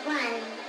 one. 0.00 0.62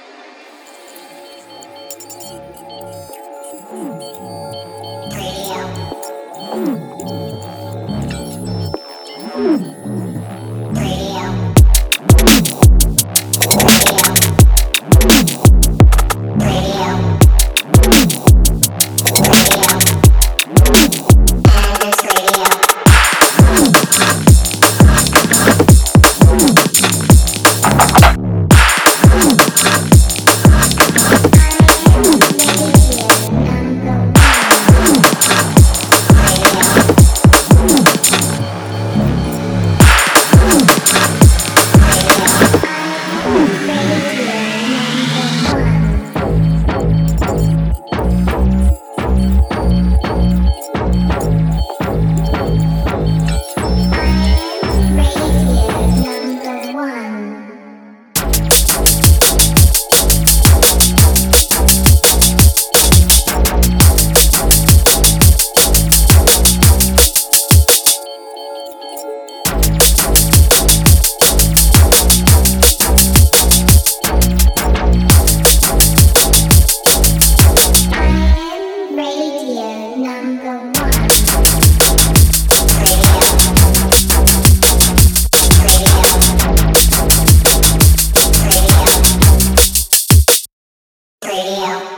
Radio. 91.33 91.92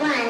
one. 0.00 0.25